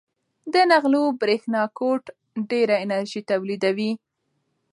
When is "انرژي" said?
2.83-3.21